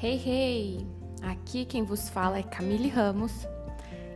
Hey, 0.00 0.22
hey! 0.24 0.86
Aqui 1.22 1.64
quem 1.64 1.82
vos 1.82 2.08
fala 2.08 2.38
é 2.38 2.42
Camille 2.44 2.88
Ramos 2.88 3.32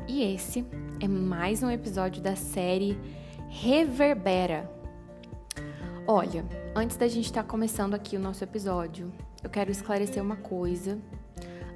e 0.07 0.23
esse 0.23 0.65
é 1.01 1.09
mais 1.09 1.61
um 1.61 1.69
episódio 1.69 2.23
da 2.23 2.37
série 2.37 2.97
Reverbera. 3.48 4.71
Olha, 6.07 6.45
antes 6.73 6.97
da 6.97 7.09
gente 7.09 7.25
estar 7.25 7.43
tá 7.43 7.48
começando 7.48 7.95
aqui 7.95 8.16
o 8.16 8.21
nosso 8.21 8.45
episódio, 8.45 9.12
eu 9.43 9.51
quero 9.51 9.73
esclarecer 9.73 10.23
uma 10.23 10.37
coisa 10.37 11.01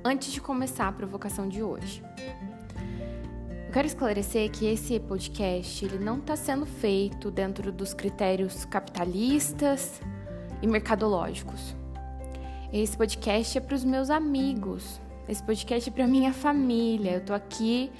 antes 0.04 0.30
de 0.30 0.40
começar 0.40 0.86
a 0.86 0.92
provocação 0.92 1.48
de 1.48 1.64
hoje. 1.64 2.00
Eu 3.66 3.72
quero 3.72 3.88
esclarecer 3.88 4.48
que 4.52 4.66
esse 4.66 5.00
podcast 5.00 5.84
ele 5.84 5.98
não 5.98 6.18
está 6.18 6.36
sendo 6.36 6.64
feito 6.64 7.28
dentro 7.28 7.72
dos 7.72 7.92
critérios 7.92 8.64
capitalistas 8.66 10.00
e 10.62 10.66
mercadológicos. 10.68 11.74
Esse 12.78 12.94
podcast 12.94 13.56
é 13.56 13.60
para 13.62 13.74
os 13.74 13.86
meus 13.86 14.10
amigos. 14.10 15.00
Esse 15.26 15.42
podcast 15.42 15.88
é 15.88 15.92
para 15.92 16.06
minha 16.06 16.34
família. 16.34 17.12
Eu 17.12 17.20
tô 17.22 17.32
aqui 17.32 17.90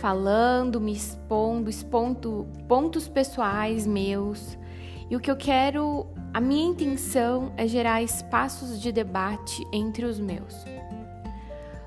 falando, 0.00 0.80
me 0.80 0.94
expondo, 0.94 1.68
expondo 1.68 2.46
pontos 2.66 3.08
pessoais 3.08 3.86
meus. 3.86 4.56
E 5.10 5.16
o 5.16 5.20
que 5.20 5.30
eu 5.30 5.36
quero, 5.36 6.06
a 6.32 6.40
minha 6.40 6.66
intenção 6.66 7.52
é 7.58 7.68
gerar 7.68 8.02
espaços 8.02 8.80
de 8.80 8.90
debate 8.90 9.62
entre 9.70 10.06
os 10.06 10.18
meus. 10.18 10.64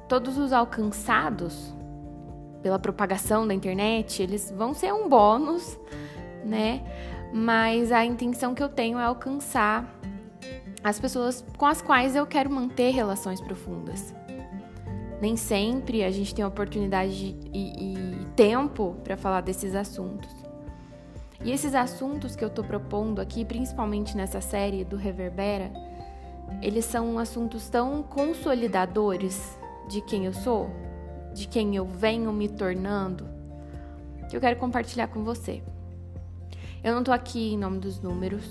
Todos 0.07 0.38
os 0.38 0.53
alcançados 0.53 1.73
pela 2.61 2.77
propagação 2.77 3.47
da 3.47 3.55
internet, 3.55 4.21
eles 4.21 4.53
vão 4.55 4.75
ser 4.75 4.93
um 4.93 5.09
bônus, 5.09 5.80
né? 6.45 6.83
Mas 7.33 7.91
a 7.91 8.05
intenção 8.05 8.53
que 8.53 8.61
eu 8.61 8.69
tenho 8.69 9.00
é 9.00 9.03
alcançar 9.03 9.98
as 10.83 10.99
pessoas 10.99 11.44
com 11.58 11.66
as 11.66 11.81
quais 11.81 12.16
eu 12.16 12.25
quero 12.25 12.49
manter 12.49 12.91
relações 12.91 13.41
profundas. 13.41 14.13
Nem 15.22 15.35
sempre 15.35 16.03
a 16.03 16.11
gente 16.11 16.33
tem 16.33 16.45
oportunidade 16.45 17.35
e, 17.53 18.22
e 18.22 18.25
tempo 18.35 18.95
para 19.03 19.17
falar 19.17 19.41
desses 19.41 19.75
assuntos. 19.75 20.33
E 21.44 21.52
esses 21.52 21.73
assuntos 21.73 22.35
que 22.35 22.44
eu 22.44 22.47
estou 22.47 22.63
propondo 22.63 23.19
aqui, 23.19 23.45
principalmente 23.45 24.16
nessa 24.16 24.41
série 24.41 24.83
do 24.83 24.95
Reverbera, 24.95 25.72
eles 26.61 26.85
são 26.85 27.17
assuntos 27.19 27.69
tão 27.69 28.03
consolidadores 28.03 29.57
de 29.88 30.02
quem 30.02 30.25
eu 30.25 30.33
sou, 30.33 30.69
de 31.33 31.47
quem 31.47 31.75
eu 31.75 31.85
venho 31.85 32.31
me 32.33 32.50
tornando, 32.50 33.27
que 34.30 34.35
eu 34.35 34.41
quero 34.41 34.57
compartilhar 34.57 35.07
com 35.07 35.23
você. 35.23 35.61
Eu 36.83 36.94
não 36.94 37.00
estou 37.00 37.13
aqui 37.13 37.53
em 37.53 37.57
nome 37.57 37.80
dos 37.80 38.00
números, 38.00 38.45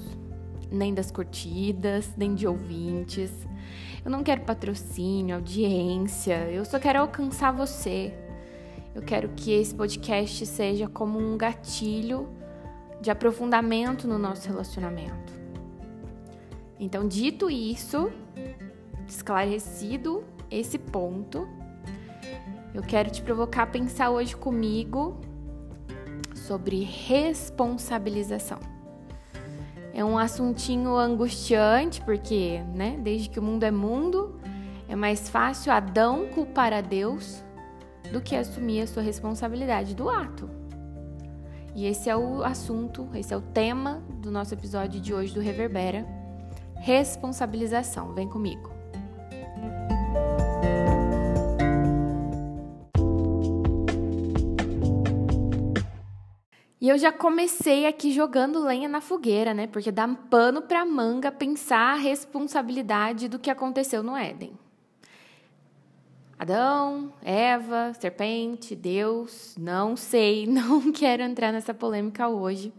nem 0.70 0.94
das 0.94 1.10
curtidas, 1.10 2.12
nem 2.16 2.34
de 2.34 2.46
ouvintes. 2.46 3.30
Eu 4.04 4.10
não 4.10 4.22
quero 4.22 4.42
patrocínio, 4.42 5.36
audiência, 5.36 6.50
eu 6.50 6.64
só 6.64 6.78
quero 6.78 7.00
alcançar 7.00 7.52
você. 7.52 8.14
Eu 8.94 9.02
quero 9.02 9.28
que 9.30 9.52
esse 9.52 9.74
podcast 9.74 10.44
seja 10.46 10.88
como 10.88 11.18
um 11.18 11.36
gatilho 11.36 12.28
de 13.00 13.10
aprofundamento 13.10 14.08
no 14.08 14.18
nosso 14.18 14.48
relacionamento. 14.48 15.32
Então, 16.80 17.06
dito 17.06 17.50
isso, 17.50 18.10
esclarecido 19.06 20.24
esse 20.50 20.78
ponto, 20.78 21.48
eu 22.74 22.82
quero 22.82 23.10
te 23.10 23.22
provocar 23.22 23.64
a 23.64 23.66
pensar 23.66 24.10
hoje 24.10 24.36
comigo 24.36 25.20
sobre 26.34 26.82
responsabilização. 26.82 28.77
É 29.98 30.04
um 30.04 30.16
assuntinho 30.16 30.96
angustiante, 30.96 32.00
porque, 32.02 32.62
né, 32.72 32.96
desde 33.02 33.28
que 33.28 33.40
o 33.40 33.42
mundo 33.42 33.64
é 33.64 33.70
mundo, 33.72 34.38
é 34.88 34.94
mais 34.94 35.28
fácil 35.28 35.72
Adão 35.72 36.28
culpar 36.28 36.72
a 36.72 36.80
Deus 36.80 37.42
do 38.12 38.20
que 38.20 38.36
assumir 38.36 38.82
a 38.82 38.86
sua 38.86 39.02
responsabilidade 39.02 39.96
do 39.96 40.08
ato. 40.08 40.48
E 41.74 41.84
esse 41.84 42.08
é 42.08 42.16
o 42.16 42.44
assunto, 42.44 43.08
esse 43.12 43.34
é 43.34 43.36
o 43.36 43.40
tema 43.40 44.00
do 44.22 44.30
nosso 44.30 44.54
episódio 44.54 45.00
de 45.00 45.12
hoje 45.12 45.34
do 45.34 45.40
Reverbera: 45.40 46.06
responsabilização. 46.76 48.14
Vem 48.14 48.28
comigo. 48.28 48.77
E 56.88 56.90
eu 56.90 56.96
já 56.96 57.12
comecei 57.12 57.84
aqui 57.84 58.10
jogando 58.10 58.64
lenha 58.64 58.88
na 58.88 59.02
fogueira, 59.02 59.52
né? 59.52 59.66
Porque 59.66 59.92
dá 59.92 60.08
pano 60.08 60.62
pra 60.62 60.86
manga 60.86 61.30
pensar 61.30 61.92
a 61.92 61.96
responsabilidade 61.96 63.28
do 63.28 63.38
que 63.38 63.50
aconteceu 63.50 64.02
no 64.02 64.16
Éden. 64.16 64.58
Adão, 66.38 67.12
Eva, 67.20 67.92
serpente, 68.00 68.74
Deus, 68.74 69.54
não 69.58 69.98
sei, 69.98 70.46
não 70.48 70.90
quero 70.90 71.22
entrar 71.22 71.52
nessa 71.52 71.74
polêmica 71.74 72.26
hoje. 72.26 72.72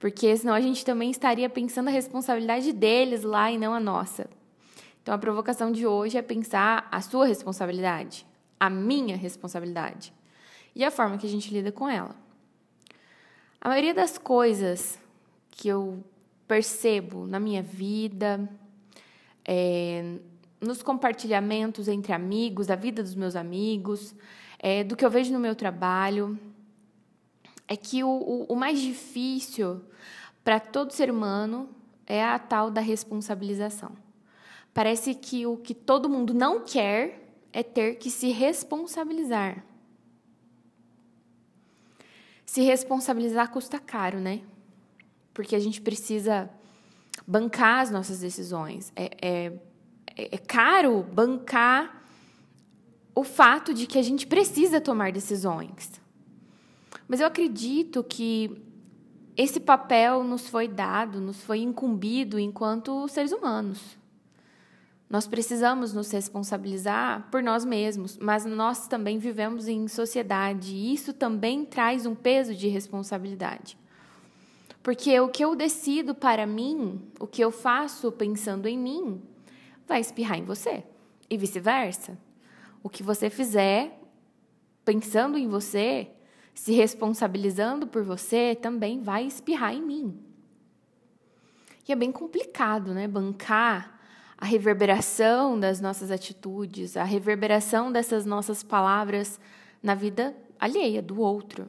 Porque 0.00 0.36
senão 0.36 0.52
a 0.52 0.60
gente 0.60 0.84
também 0.84 1.12
estaria 1.12 1.48
pensando 1.48 1.86
a 1.86 1.92
responsabilidade 1.92 2.72
deles 2.72 3.22
lá 3.22 3.48
e 3.48 3.56
não 3.56 3.72
a 3.72 3.78
nossa. 3.78 4.28
Então 5.00 5.14
a 5.14 5.18
provocação 5.18 5.70
de 5.70 5.86
hoje 5.86 6.18
é 6.18 6.22
pensar 6.22 6.88
a 6.90 7.00
sua 7.00 7.26
responsabilidade, 7.26 8.26
a 8.58 8.68
minha 8.68 9.16
responsabilidade 9.16 10.12
e 10.74 10.84
a 10.84 10.90
forma 10.90 11.16
que 11.16 11.28
a 11.28 11.30
gente 11.30 11.54
lida 11.54 11.70
com 11.70 11.88
ela. 11.88 12.28
A 13.62 13.68
maioria 13.68 13.92
das 13.92 14.16
coisas 14.16 14.98
que 15.50 15.68
eu 15.68 16.02
percebo 16.48 17.26
na 17.26 17.38
minha 17.38 17.62
vida, 17.62 18.48
é, 19.44 20.16
nos 20.58 20.82
compartilhamentos 20.82 21.86
entre 21.86 22.14
amigos, 22.14 22.68
da 22.68 22.74
vida 22.74 23.02
dos 23.02 23.14
meus 23.14 23.36
amigos, 23.36 24.14
é, 24.58 24.82
do 24.82 24.96
que 24.96 25.04
eu 25.04 25.10
vejo 25.10 25.30
no 25.30 25.38
meu 25.38 25.54
trabalho, 25.54 26.38
é 27.68 27.76
que 27.76 28.02
o, 28.02 28.08
o, 28.08 28.46
o 28.48 28.56
mais 28.56 28.80
difícil 28.80 29.82
para 30.42 30.58
todo 30.58 30.92
ser 30.92 31.10
humano 31.10 31.68
é 32.06 32.24
a 32.24 32.38
tal 32.38 32.70
da 32.70 32.80
responsabilização. 32.80 33.92
Parece 34.72 35.14
que 35.14 35.46
o 35.46 35.58
que 35.58 35.74
todo 35.74 36.08
mundo 36.08 36.32
não 36.32 36.64
quer 36.64 37.30
é 37.52 37.62
ter 37.62 37.96
que 37.96 38.10
se 38.10 38.30
responsabilizar. 38.30 39.62
Se 42.50 42.62
responsabilizar 42.62 43.48
custa 43.52 43.78
caro, 43.78 44.18
né? 44.18 44.40
Porque 45.32 45.54
a 45.54 45.60
gente 45.60 45.80
precisa 45.80 46.50
bancar 47.24 47.78
as 47.78 47.92
nossas 47.92 48.18
decisões. 48.18 48.92
É, 48.96 49.10
é, 49.22 49.52
é 50.16 50.36
caro 50.36 51.04
bancar 51.12 52.02
o 53.14 53.22
fato 53.22 53.72
de 53.72 53.86
que 53.86 53.96
a 54.00 54.02
gente 54.02 54.26
precisa 54.26 54.80
tomar 54.80 55.12
decisões. 55.12 56.00
Mas 57.06 57.20
eu 57.20 57.28
acredito 57.28 58.02
que 58.02 58.60
esse 59.36 59.60
papel 59.60 60.24
nos 60.24 60.48
foi 60.48 60.66
dado, 60.66 61.20
nos 61.20 61.40
foi 61.44 61.60
incumbido 61.60 62.36
enquanto 62.36 63.06
seres 63.06 63.30
humanos. 63.30 63.96
Nós 65.10 65.26
precisamos 65.26 65.92
nos 65.92 66.08
responsabilizar 66.12 67.28
por 67.32 67.42
nós 67.42 67.64
mesmos, 67.64 68.16
mas 68.16 68.44
nós 68.44 68.86
também 68.86 69.18
vivemos 69.18 69.66
em 69.66 69.88
sociedade 69.88 70.72
e 70.72 70.94
isso 70.94 71.12
também 71.12 71.64
traz 71.64 72.06
um 72.06 72.14
peso 72.14 72.54
de 72.54 72.68
responsabilidade. 72.68 73.76
Porque 74.84 75.18
o 75.18 75.28
que 75.28 75.44
eu 75.44 75.56
decido 75.56 76.14
para 76.14 76.46
mim, 76.46 77.02
o 77.18 77.26
que 77.26 77.42
eu 77.42 77.50
faço 77.50 78.12
pensando 78.12 78.68
em 78.68 78.78
mim, 78.78 79.20
vai 79.84 80.00
espirrar 80.00 80.38
em 80.38 80.44
você 80.44 80.84
e 81.28 81.36
vice-versa. 81.36 82.16
O 82.80 82.88
que 82.88 83.02
você 83.02 83.28
fizer 83.28 84.00
pensando 84.84 85.36
em 85.36 85.48
você, 85.48 86.08
se 86.54 86.72
responsabilizando 86.72 87.84
por 87.84 88.04
você, 88.04 88.54
também 88.54 89.00
vai 89.00 89.26
espirrar 89.26 89.74
em 89.74 89.82
mim. 89.82 90.18
E 91.86 91.92
é 91.92 91.96
bem 91.96 92.12
complicado, 92.12 92.94
né? 92.94 93.08
Bancar 93.08 93.99
a 94.40 94.46
reverberação 94.46 95.60
das 95.60 95.80
nossas 95.80 96.10
atitudes, 96.10 96.96
a 96.96 97.04
reverberação 97.04 97.92
dessas 97.92 98.24
nossas 98.24 98.62
palavras 98.62 99.38
na 99.82 99.94
vida 99.94 100.34
alheia, 100.58 101.02
do 101.02 101.20
outro. 101.20 101.68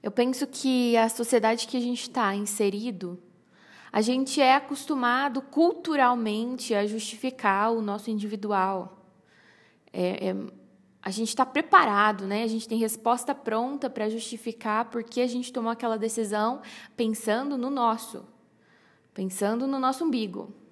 Eu 0.00 0.12
penso 0.12 0.46
que 0.46 0.96
a 0.96 1.08
sociedade 1.08 1.66
que 1.66 1.76
a 1.76 1.80
gente 1.80 2.02
está 2.02 2.32
inserido, 2.36 3.20
a 3.92 4.00
gente 4.00 4.40
é 4.40 4.54
acostumado 4.54 5.42
culturalmente 5.42 6.72
a 6.72 6.86
justificar 6.86 7.72
o 7.72 7.82
nosso 7.82 8.08
individual. 8.08 9.04
É, 9.92 10.28
é, 10.28 10.36
a 11.02 11.10
gente 11.10 11.30
está 11.30 11.44
preparado, 11.44 12.26
né? 12.26 12.44
A 12.44 12.46
gente 12.46 12.68
tem 12.68 12.78
resposta 12.78 13.34
pronta 13.34 13.90
para 13.90 14.08
justificar 14.08 14.84
porque 14.90 15.20
a 15.20 15.26
gente 15.26 15.52
tomou 15.52 15.72
aquela 15.72 15.98
decisão 15.98 16.60
pensando 16.96 17.58
no 17.58 17.70
nosso, 17.70 18.24
pensando 19.12 19.66
no 19.66 19.80
nosso 19.80 20.04
umbigo. 20.04 20.65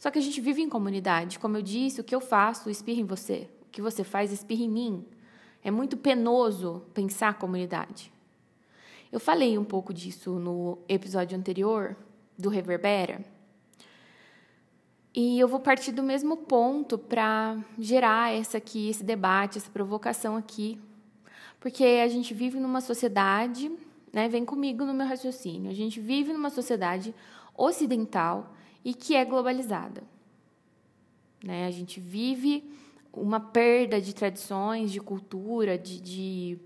Só 0.00 0.10
que 0.10 0.18
a 0.18 0.22
gente 0.22 0.40
vive 0.40 0.62
em 0.62 0.68
comunidade. 0.68 1.38
Como 1.38 1.58
eu 1.58 1.62
disse, 1.62 2.00
o 2.00 2.04
que 2.04 2.14
eu 2.14 2.22
faço 2.22 2.70
espirra 2.70 3.00
em 3.00 3.04
você. 3.04 3.46
O 3.66 3.70
que 3.70 3.82
você 3.82 4.02
faz 4.02 4.32
espirra 4.32 4.62
em 4.62 4.68
mim. 4.68 5.04
É 5.62 5.70
muito 5.70 5.94
penoso 5.94 6.82
pensar 6.94 7.34
comunidade. 7.34 8.10
Eu 9.12 9.20
falei 9.20 9.58
um 9.58 9.64
pouco 9.64 9.92
disso 9.92 10.38
no 10.38 10.78
episódio 10.88 11.36
anterior 11.36 11.94
do 12.38 12.48
Reverbera. 12.48 13.22
E 15.14 15.38
eu 15.38 15.46
vou 15.46 15.60
partir 15.60 15.92
do 15.92 16.02
mesmo 16.02 16.34
ponto 16.34 16.96
para 16.96 17.58
gerar 17.78 18.32
essa 18.32 18.56
aqui, 18.56 18.88
esse 18.88 19.04
debate, 19.04 19.58
essa 19.58 19.70
provocação 19.70 20.34
aqui, 20.34 20.80
porque 21.58 21.84
a 21.84 22.08
gente 22.08 22.32
vive 22.32 22.58
numa 22.58 22.80
sociedade, 22.80 23.70
né? 24.10 24.30
Vem 24.30 24.46
comigo 24.46 24.86
no 24.86 24.94
meu 24.94 25.06
raciocínio. 25.06 25.70
A 25.70 25.74
gente 25.74 26.00
vive 26.00 26.32
numa 26.32 26.48
sociedade 26.48 27.14
ocidental 27.54 28.54
e 28.84 28.94
que 28.94 29.14
é 29.14 29.24
globalizada. 29.24 30.02
Né? 31.44 31.66
A 31.66 31.70
gente 31.70 32.00
vive 32.00 32.70
uma 33.12 33.40
perda 33.40 34.00
de 34.00 34.14
tradições, 34.14 34.92
de 34.92 35.00
cultura, 35.00 35.76
de, 35.76 36.00
de, 36.00 36.58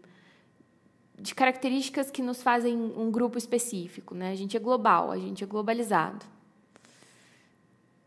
de 1.19 1.35
características 1.35 2.11
que 2.11 2.23
nos 2.23 2.43
fazem 2.43 2.77
um 2.77 3.11
grupo 3.11 3.39
específico. 3.39 4.15
Né? 4.15 4.31
A 4.31 4.35
gente 4.35 4.57
é 4.57 4.61
global, 4.61 5.11
a 5.11 5.19
gente 5.19 5.43
é 5.43 5.47
globalizado. 5.47 6.25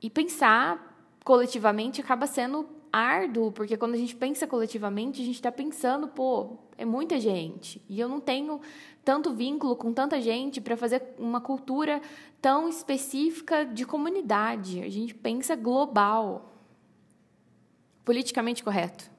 E 0.02 0.10
pensar 0.10 0.96
coletivamente 1.24 2.00
acaba 2.00 2.28
sendo 2.28 2.77
árduo, 2.92 3.52
porque 3.52 3.78
quando 3.78 3.94
a 3.94 3.98
gente 3.98 4.16
pensa 4.16 4.48
coletivamente, 4.48 5.22
a 5.22 5.26
gente 5.26 5.36
está 5.36 5.52
pensando, 5.52 6.08
pô, 6.08 6.58
é 6.78 6.86
muita 6.86 7.20
gente. 7.20 7.82
E 7.90 8.00
eu 8.00 8.08
não 8.08 8.20
tenho 8.20 8.62
tanto 9.04 9.34
vínculo 9.34 9.76
com 9.76 9.94
tanta 9.94 10.20
gente 10.22 10.60
para 10.60 10.76
fazer 10.76 11.02
uma 11.18 11.40
cultura 11.42 12.02
tão 12.42 12.68
específica 12.68 13.66
de 13.66 13.86
comunidade. 13.86 14.82
A 14.82 14.90
gente 14.90 15.14
pensa 15.16 15.56
global, 15.56 16.54
politicamente 18.04 18.64
correto. 18.64 19.10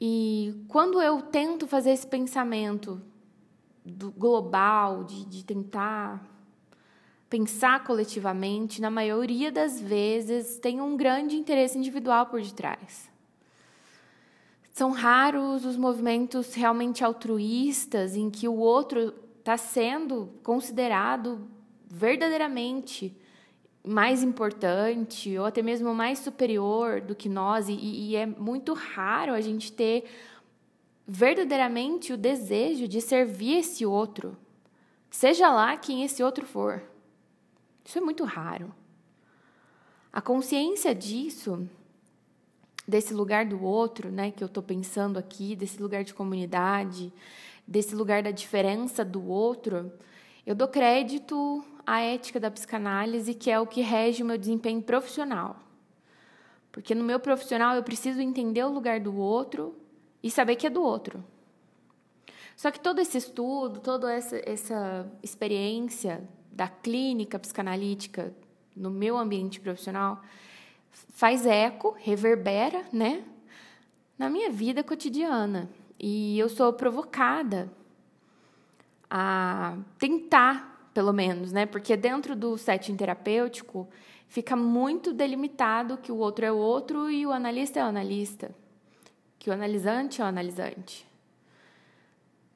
E 0.00 0.64
quando 0.68 1.00
eu 1.00 1.22
tento 1.22 1.66
fazer 1.66 1.90
esse 1.92 2.06
pensamento 2.06 3.00
do 3.84 4.10
global, 4.10 5.04
de, 5.04 5.24
de 5.26 5.44
tentar 5.44 6.31
pensar 7.32 7.82
coletivamente, 7.82 8.78
na 8.78 8.90
maioria 8.90 9.50
das 9.50 9.80
vezes 9.80 10.58
tem 10.58 10.82
um 10.82 10.98
grande 10.98 11.34
interesse 11.34 11.78
individual 11.78 12.26
por 12.26 12.42
detrás. 12.42 13.10
São 14.70 14.90
raros 14.90 15.64
os 15.64 15.74
movimentos 15.74 16.52
realmente 16.52 17.02
altruístas 17.02 18.16
em 18.16 18.28
que 18.28 18.46
o 18.46 18.58
outro 18.58 19.14
está 19.38 19.56
sendo 19.56 20.28
considerado 20.42 21.48
verdadeiramente 21.86 23.16
mais 23.82 24.22
importante 24.22 25.38
ou 25.38 25.46
até 25.46 25.62
mesmo 25.62 25.94
mais 25.94 26.18
superior 26.18 27.00
do 27.00 27.14
que 27.14 27.30
nós, 27.30 27.66
e, 27.66 27.72
e 27.72 28.14
é 28.14 28.26
muito 28.26 28.74
raro 28.74 29.32
a 29.32 29.40
gente 29.40 29.72
ter 29.72 30.04
verdadeiramente 31.06 32.12
o 32.12 32.18
desejo 32.18 32.86
de 32.86 33.00
servir 33.00 33.56
esse 33.56 33.86
outro, 33.86 34.36
seja 35.10 35.50
lá 35.50 35.78
quem 35.78 36.04
esse 36.04 36.22
outro 36.22 36.44
for. 36.44 36.91
Isso 37.84 37.98
é 37.98 38.00
muito 38.00 38.24
raro. 38.24 38.74
A 40.12 40.20
consciência 40.20 40.94
disso, 40.94 41.66
desse 42.86 43.14
lugar 43.14 43.46
do 43.46 43.62
outro, 43.62 44.10
né, 44.10 44.30
que 44.30 44.44
eu 44.44 44.46
estou 44.46 44.62
pensando 44.62 45.18
aqui, 45.18 45.56
desse 45.56 45.80
lugar 45.80 46.04
de 46.04 46.12
comunidade, 46.12 47.12
desse 47.66 47.94
lugar 47.94 48.22
da 48.22 48.30
diferença 48.30 49.04
do 49.04 49.26
outro, 49.26 49.92
eu 50.44 50.54
dou 50.54 50.68
crédito 50.68 51.64
à 51.86 52.00
ética 52.00 52.38
da 52.38 52.50
psicanálise, 52.50 53.34
que 53.34 53.50
é 53.50 53.58
o 53.58 53.66
que 53.66 53.80
rege 53.80 54.22
o 54.22 54.26
meu 54.26 54.36
desempenho 54.36 54.82
profissional. 54.82 55.56
Porque 56.70 56.94
no 56.94 57.04
meu 57.04 57.20
profissional 57.20 57.76
eu 57.76 57.82
preciso 57.82 58.20
entender 58.20 58.64
o 58.64 58.72
lugar 58.72 59.00
do 59.00 59.16
outro 59.16 59.76
e 60.22 60.30
saber 60.30 60.56
que 60.56 60.66
é 60.66 60.70
do 60.70 60.82
outro. 60.82 61.24
Só 62.56 62.70
que 62.70 62.80
todo 62.80 63.00
esse 63.00 63.18
estudo, 63.18 63.80
toda 63.80 64.12
essa, 64.12 64.40
essa 64.44 65.10
experiência 65.22 66.22
da 66.52 66.68
clínica 66.68 67.38
psicanalítica 67.38 68.32
no 68.76 68.90
meu 68.90 69.16
ambiente 69.16 69.60
profissional 69.60 70.22
faz 70.90 71.46
eco, 71.46 71.96
reverbera, 71.98 72.84
né, 72.92 73.24
na 74.18 74.28
minha 74.28 74.50
vida 74.50 74.82
cotidiana. 74.82 75.68
E 75.98 76.38
eu 76.38 76.48
sou 76.48 76.72
provocada 76.72 77.72
a 79.10 79.76
tentar, 79.98 80.90
pelo 80.92 81.12
menos, 81.12 81.52
né, 81.52 81.66
porque 81.66 81.96
dentro 81.96 82.36
do 82.36 82.56
setting 82.58 82.96
terapêutico 82.96 83.88
fica 84.28 84.56
muito 84.56 85.12
delimitado 85.12 85.98
que 85.98 86.10
o 86.10 86.16
outro 86.16 86.44
é 86.44 86.52
o 86.52 86.56
outro 86.56 87.10
e 87.10 87.26
o 87.26 87.32
analista 87.32 87.80
é 87.80 87.84
o 87.84 87.88
analista, 87.88 88.54
que 89.38 89.50
o 89.50 89.52
analisante 89.52 90.20
é 90.20 90.24
o 90.24 90.28
analisante. 90.28 91.11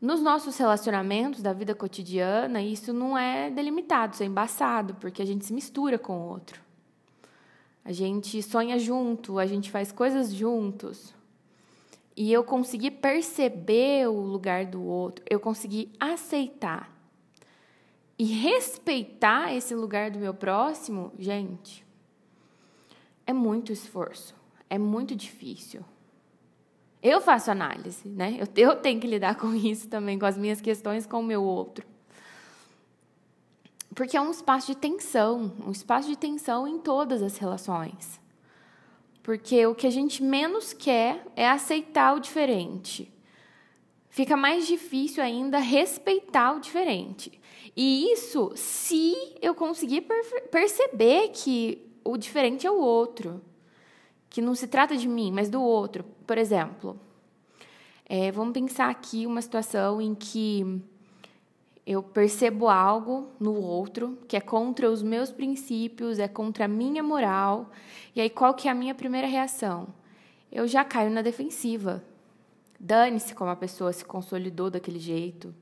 Nos 0.06 0.20
nossos 0.20 0.56
relacionamentos 0.56 1.42
da 1.42 1.52
vida 1.52 1.74
cotidiana, 1.74 2.62
isso 2.62 2.92
não 2.92 3.18
é 3.18 3.50
delimitado, 3.50 4.14
isso 4.14 4.22
é 4.22 4.26
embaçado, 4.26 4.94
porque 5.00 5.20
a 5.20 5.24
gente 5.24 5.44
se 5.44 5.52
mistura 5.52 5.98
com 5.98 6.16
o 6.16 6.28
outro. 6.28 6.60
A 7.84 7.90
gente 7.90 8.40
sonha 8.40 8.78
junto, 8.78 9.36
a 9.40 9.46
gente 9.46 9.68
faz 9.68 9.90
coisas 9.90 10.32
juntos. 10.32 11.12
E 12.16 12.32
eu 12.32 12.44
consegui 12.44 12.88
perceber 12.88 14.08
o 14.08 14.20
lugar 14.20 14.64
do 14.66 14.80
outro, 14.80 15.24
eu 15.28 15.40
consegui 15.40 15.90
aceitar 15.98 16.88
e 18.16 18.22
respeitar 18.26 19.52
esse 19.52 19.74
lugar 19.74 20.12
do 20.12 20.20
meu 20.20 20.32
próximo, 20.32 21.10
gente, 21.18 21.84
é 23.26 23.32
muito 23.32 23.72
esforço, 23.72 24.36
é 24.70 24.78
muito 24.78 25.16
difícil. 25.16 25.84
Eu 27.08 27.20
faço 27.20 27.52
análise, 27.52 28.08
né? 28.08 28.36
Eu, 28.36 28.48
eu 28.56 28.74
tenho 28.74 29.00
que 29.00 29.06
lidar 29.06 29.36
com 29.36 29.54
isso 29.54 29.88
também, 29.88 30.18
com 30.18 30.26
as 30.26 30.36
minhas 30.36 30.60
questões 30.60 31.06
com 31.06 31.20
o 31.20 31.22
meu 31.22 31.40
outro. 31.40 31.86
Porque 33.94 34.16
é 34.16 34.20
um 34.20 34.32
espaço 34.32 34.66
de 34.66 34.76
tensão, 34.76 35.52
um 35.64 35.70
espaço 35.70 36.08
de 36.08 36.18
tensão 36.18 36.66
em 36.66 36.80
todas 36.80 37.22
as 37.22 37.38
relações. 37.38 38.20
Porque 39.22 39.64
o 39.68 39.74
que 39.74 39.86
a 39.86 39.90
gente 39.90 40.20
menos 40.20 40.72
quer 40.72 41.24
é 41.36 41.48
aceitar 41.48 42.12
o 42.16 42.18
diferente. 42.18 43.08
Fica 44.10 44.36
mais 44.36 44.66
difícil 44.66 45.22
ainda 45.22 45.58
respeitar 45.60 46.56
o 46.56 46.60
diferente. 46.60 47.40
E 47.76 48.10
isso 48.12 48.50
se 48.56 49.14
eu 49.40 49.54
conseguir 49.54 50.08
perceber 50.50 51.28
que 51.28 51.86
o 52.04 52.16
diferente 52.16 52.66
é 52.66 52.70
o 52.70 52.80
outro 52.80 53.40
que 54.36 54.42
não 54.42 54.54
se 54.54 54.66
trata 54.66 54.94
de 54.94 55.08
mim, 55.08 55.32
mas 55.32 55.48
do 55.48 55.62
outro. 55.62 56.04
Por 56.26 56.36
exemplo, 56.36 57.00
é, 58.06 58.30
vamos 58.30 58.52
pensar 58.52 58.90
aqui 58.90 59.24
uma 59.24 59.40
situação 59.40 59.98
em 59.98 60.14
que 60.14 60.78
eu 61.86 62.02
percebo 62.02 62.68
algo 62.68 63.30
no 63.40 63.54
outro 63.54 64.18
que 64.28 64.36
é 64.36 64.40
contra 64.42 64.90
os 64.90 65.02
meus 65.02 65.32
princípios, 65.32 66.18
é 66.18 66.28
contra 66.28 66.66
a 66.66 66.68
minha 66.68 67.02
moral. 67.02 67.70
E 68.14 68.20
aí 68.20 68.28
qual 68.28 68.52
que 68.52 68.68
é 68.68 68.70
a 68.70 68.74
minha 68.74 68.94
primeira 68.94 69.26
reação? 69.26 69.88
Eu 70.52 70.68
já 70.68 70.84
caio 70.84 71.10
na 71.10 71.22
defensiva. 71.22 72.04
Dane-se 72.78 73.34
como 73.34 73.50
a 73.50 73.56
pessoa 73.56 73.90
se 73.90 74.04
consolidou 74.04 74.68
daquele 74.68 74.98
jeito. 74.98 75.54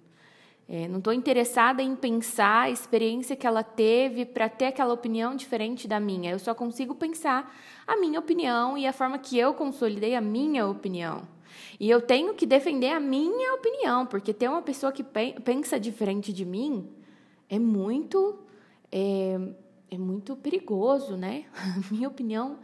É, 0.66 0.88
não 0.88 0.98
estou 0.98 1.12
interessada 1.12 1.82
em 1.82 1.94
pensar 1.94 2.62
a 2.62 2.70
experiência 2.70 3.36
que 3.36 3.46
ela 3.46 3.62
teve 3.62 4.24
para 4.24 4.48
ter 4.48 4.66
aquela 4.66 4.94
opinião 4.94 5.36
diferente 5.36 5.86
da 5.86 6.00
minha. 6.00 6.30
Eu 6.30 6.38
só 6.38 6.54
consigo 6.54 6.94
pensar 6.94 7.54
a 7.86 7.96
minha 7.96 8.18
opinião 8.18 8.78
e 8.78 8.86
a 8.86 8.92
forma 8.92 9.18
que 9.18 9.38
eu 9.38 9.52
consolidei 9.52 10.14
a 10.14 10.20
minha 10.22 10.66
opinião. 10.66 11.28
E 11.78 11.90
eu 11.90 12.00
tenho 12.00 12.34
que 12.34 12.46
defender 12.46 12.90
a 12.90 13.00
minha 13.00 13.54
opinião, 13.54 14.06
porque 14.06 14.32
ter 14.32 14.48
uma 14.48 14.62
pessoa 14.62 14.90
que 14.90 15.04
pensa 15.44 15.78
diferente 15.78 16.32
de 16.32 16.44
mim 16.44 16.88
é 17.48 17.58
muito 17.58 18.38
é, 18.90 19.38
é 19.90 19.98
muito 19.98 20.34
perigoso, 20.36 21.16
né? 21.16 21.44
A 21.54 21.92
minha 21.92 22.08
opinião 22.08 22.58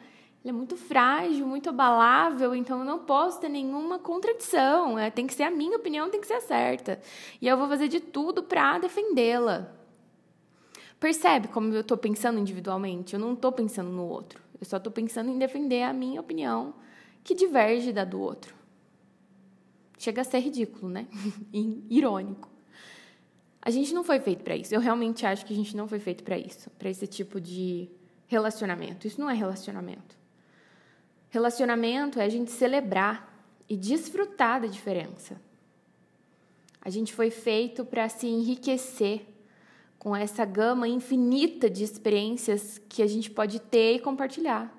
é 0.49 0.53
muito 0.53 0.77
frágil, 0.77 1.47
muito 1.47 1.69
abalável, 1.69 2.55
então 2.55 2.79
eu 2.79 2.85
não 2.85 3.01
posso 3.01 3.41
ter 3.41 3.49
nenhuma 3.49 3.99
contradição. 3.99 4.99
É, 4.99 5.11
tem 5.11 5.27
que 5.27 5.35
ser 5.35 5.43
a 5.43 5.51
minha 5.51 5.77
opinião, 5.77 6.09
tem 6.09 6.21
que 6.21 6.27
ser 6.27 6.35
a 6.35 6.41
certa. 6.41 6.99
E 7.41 7.47
eu 7.47 7.57
vou 7.59 7.69
fazer 7.69 7.89
de 7.89 8.01
tudo 8.01 8.43
para 8.43 8.79
defendê-la. 8.79 9.71
Percebe 10.99 11.49
como 11.49 11.73
eu 11.75 11.83
estou 11.83 11.97
pensando 11.97 12.39
individualmente? 12.39 13.15
Eu 13.15 13.21
não 13.21 13.35
estou 13.35 13.53
pensando 13.53 13.91
no 13.91 14.07
outro. 14.07 14.43
Eu 14.59 14.67
só 14.67 14.79
estou 14.79 14.93
pensando 14.93 15.31
em 15.31 15.39
defender 15.39 15.83
a 15.83 15.93
minha 15.93 16.21
opinião, 16.21 16.75
que 17.23 17.35
diverge 17.35 17.93
da 17.93 18.05
do 18.05 18.21
outro. 18.21 18.55
Chega 19.99 20.23
a 20.23 20.25
ser 20.25 20.39
ridículo, 20.39 20.91
né? 20.91 21.07
Irônico. 21.91 22.49
A 23.61 23.71
gente 23.71 23.93
não 23.93 24.03
foi 24.03 24.21
feito 24.21 24.43
para 24.43 24.57
isso. 24.57 24.75
Eu 24.75 24.81
realmente 24.81 25.27
acho 25.27 25.45
que 25.45 25.53
a 25.53 25.57
gente 25.57 25.77
não 25.77 25.87
foi 25.87 25.99
feito 25.99 26.25
para 26.25 26.39
isso, 26.39 26.71
para 26.79 26.89
esse 26.89 27.07
tipo 27.07 27.39
de 27.39 27.91
relacionamento. 28.27 29.07
Isso 29.07 29.21
não 29.21 29.29
é 29.29 29.35
relacionamento. 29.35 30.20
Relacionamento 31.31 32.19
é 32.19 32.25
a 32.25 32.29
gente 32.29 32.51
celebrar 32.51 33.33
e 33.69 33.77
desfrutar 33.77 34.61
da 34.61 34.67
diferença. 34.67 35.41
A 36.83 36.91
gente 36.91 37.13
foi 37.13 37.31
feito 37.31 37.85
para 37.85 38.09
se 38.09 38.27
enriquecer 38.27 39.27
com 39.99 40.17
essa 40.17 40.45
gama 40.45 40.89
infinita 40.89 41.71
de 41.71 41.85
experiências 41.85 42.81
que 42.89 43.03
a 43.03 43.07
gente 43.07 43.31
pode 43.31 43.61
ter 43.61 43.97
e 43.97 43.99
compartilhar. 44.01 44.75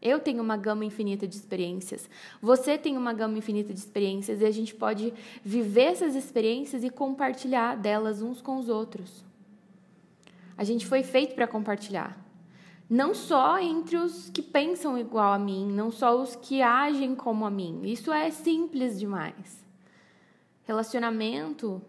Eu 0.00 0.18
tenho 0.18 0.42
uma 0.42 0.56
gama 0.56 0.84
infinita 0.84 1.28
de 1.28 1.36
experiências. 1.36 2.08
Você 2.40 2.78
tem 2.78 2.96
uma 2.96 3.12
gama 3.12 3.36
infinita 3.38 3.72
de 3.72 3.78
experiências 3.78 4.40
e 4.40 4.44
a 4.44 4.50
gente 4.50 4.74
pode 4.74 5.12
viver 5.44 5.92
essas 5.92 6.14
experiências 6.14 6.82
e 6.82 6.90
compartilhar 6.90 7.76
delas 7.76 8.22
uns 8.22 8.40
com 8.40 8.56
os 8.56 8.68
outros. 8.68 9.24
A 10.56 10.64
gente 10.64 10.86
foi 10.86 11.02
feito 11.02 11.34
para 11.34 11.46
compartilhar. 11.46 12.16
Não 12.92 13.14
só 13.14 13.58
entre 13.58 13.96
os 13.96 14.28
que 14.28 14.42
pensam 14.42 14.98
igual 14.98 15.32
a 15.32 15.38
mim, 15.38 15.66
não 15.66 15.90
só 15.90 16.20
os 16.20 16.36
que 16.36 16.60
agem 16.60 17.14
como 17.14 17.46
a 17.46 17.50
mim. 17.50 17.80
Isso 17.84 18.12
é 18.12 18.30
simples 18.30 18.98
demais. 19.00 19.64
Relacionamento 20.64 21.80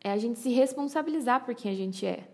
é 0.00 0.12
a 0.12 0.16
gente 0.16 0.38
se 0.38 0.50
responsabilizar 0.50 1.44
por 1.44 1.52
quem 1.52 1.72
a 1.72 1.74
gente 1.74 2.06
é 2.06 2.30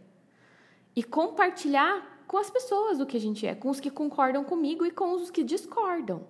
e 0.94 1.02
compartilhar 1.02 2.23
com 2.26 2.37
as 2.37 2.50
pessoas 2.50 3.00
o 3.00 3.06
que 3.06 3.16
a 3.16 3.20
gente 3.20 3.47
é, 3.47 3.54
com 3.54 3.70
os 3.70 3.80
que 3.80 3.90
concordam 3.90 4.44
comigo 4.44 4.85
e 4.85 4.90
com 4.90 5.14
os 5.14 5.30
que 5.30 5.42
discordam. 5.42 6.23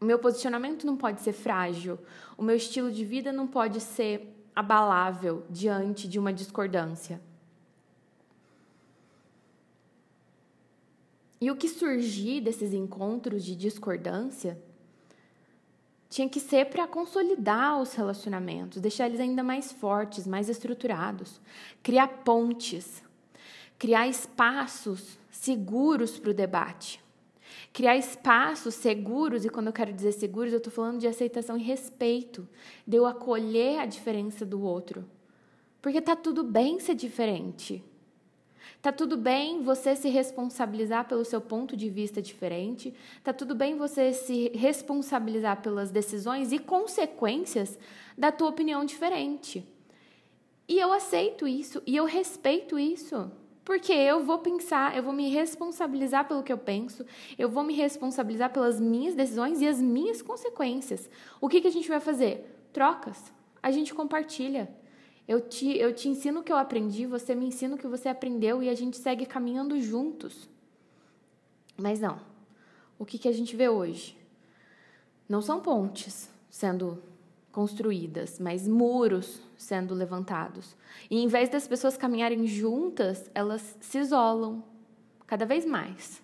O 0.00 0.04
meu 0.04 0.20
posicionamento 0.20 0.86
não 0.86 0.96
pode 0.96 1.22
ser 1.22 1.32
frágil, 1.32 1.98
o 2.36 2.42
meu 2.44 2.54
estilo 2.54 2.92
de 2.92 3.04
vida 3.04 3.32
não 3.32 3.48
pode 3.48 3.80
ser 3.80 4.32
abalável 4.54 5.42
diante 5.50 6.06
de 6.06 6.20
uma 6.20 6.32
discordância. 6.32 7.20
E 11.40 11.50
o 11.50 11.56
que 11.56 11.68
surgir 11.68 12.40
desses 12.40 12.72
encontros 12.72 13.44
de 13.44 13.54
discordância 13.54 14.58
tinha 16.08 16.28
que 16.28 16.40
ser 16.40 16.66
para 16.66 16.86
consolidar 16.86 17.80
os 17.80 17.94
relacionamentos, 17.94 18.80
deixar 18.80 19.06
eles 19.06 19.20
ainda 19.20 19.42
mais 19.42 19.70
fortes, 19.70 20.26
mais 20.26 20.48
estruturados, 20.48 21.40
criar 21.82 22.08
pontes, 22.24 23.02
criar 23.78 24.08
espaços 24.08 25.18
seguros 25.30 26.18
para 26.18 26.30
o 26.30 26.34
debate. 26.34 27.00
Criar 27.72 27.96
espaços 27.96 28.74
seguros, 28.74 29.44
e 29.44 29.48
quando 29.48 29.68
eu 29.68 29.72
quero 29.72 29.92
dizer 29.92 30.12
seguros, 30.12 30.52
eu 30.52 30.58
estou 30.58 30.72
falando 30.72 30.98
de 30.98 31.06
aceitação 31.06 31.56
e 31.56 31.62
respeito, 31.62 32.48
de 32.86 32.96
eu 32.96 33.06
acolher 33.06 33.78
a 33.78 33.86
diferença 33.86 34.44
do 34.44 34.62
outro. 34.62 35.04
Porque 35.80 36.00
tá 36.00 36.16
tudo 36.16 36.42
bem 36.42 36.80
ser 36.80 36.94
diferente. 36.94 37.84
Tá 38.80 38.92
tudo 38.92 39.16
bem 39.16 39.62
você 39.62 39.96
se 39.96 40.08
responsabilizar 40.08 41.06
pelo 41.06 41.24
seu 41.24 41.40
ponto 41.40 41.76
de 41.76 41.88
vista 41.90 42.22
diferente. 42.22 42.94
Tá 43.24 43.32
tudo 43.32 43.54
bem 43.54 43.76
você 43.76 44.12
se 44.12 44.50
responsabilizar 44.54 45.60
pelas 45.62 45.90
decisões 45.90 46.52
e 46.52 46.58
consequências 46.58 47.78
da 48.16 48.30
tua 48.30 48.48
opinião 48.48 48.84
diferente. 48.84 49.66
E 50.68 50.78
eu 50.78 50.92
aceito 50.92 51.48
isso 51.48 51.82
e 51.86 51.96
eu 51.96 52.04
respeito 52.04 52.78
isso. 52.78 53.30
Porque 53.64 53.92
eu 53.92 54.24
vou 54.24 54.38
pensar, 54.38 54.96
eu 54.96 55.02
vou 55.02 55.12
me 55.12 55.28
responsabilizar 55.28 56.26
pelo 56.26 56.42
que 56.42 56.50
eu 56.50 56.56
penso, 56.56 57.04
eu 57.38 57.50
vou 57.50 57.62
me 57.62 57.74
responsabilizar 57.74 58.50
pelas 58.50 58.80
minhas 58.80 59.14
decisões 59.14 59.60
e 59.60 59.68
as 59.68 59.78
minhas 59.78 60.22
consequências. 60.22 61.10
O 61.38 61.50
que, 61.50 61.60
que 61.60 61.68
a 61.68 61.70
gente 61.70 61.86
vai 61.86 62.00
fazer? 62.00 62.68
Trocas. 62.72 63.30
A 63.62 63.70
gente 63.70 63.92
compartilha. 63.92 64.70
Eu 65.28 65.42
te, 65.42 65.76
eu 65.76 65.94
te 65.94 66.08
ensino 66.08 66.40
o 66.40 66.42
que 66.42 66.50
eu 66.50 66.56
aprendi, 66.56 67.04
você 67.04 67.34
me 67.34 67.44
ensina 67.44 67.76
o 67.76 67.78
que 67.78 67.86
você 67.86 68.08
aprendeu 68.08 68.62
e 68.62 68.70
a 68.70 68.74
gente 68.74 68.96
segue 68.96 69.26
caminhando 69.26 69.78
juntos. 69.78 70.48
Mas 71.76 72.00
não. 72.00 72.18
O 72.98 73.04
que, 73.04 73.18
que 73.18 73.28
a 73.28 73.32
gente 73.32 73.54
vê 73.54 73.68
hoje? 73.68 74.16
Não 75.28 75.42
são 75.42 75.60
pontes 75.60 76.30
sendo 76.50 77.02
construídas, 77.52 78.38
mas 78.40 78.66
muros 78.66 79.42
sendo 79.56 79.94
levantados. 79.94 80.74
E 81.10 81.18
em 81.18 81.28
vez 81.28 81.50
das 81.50 81.68
pessoas 81.68 81.96
caminharem 81.96 82.46
juntas, 82.46 83.30
elas 83.34 83.76
se 83.80 83.98
isolam 83.98 84.64
cada 85.26 85.44
vez 85.44 85.66
mais. 85.66 86.22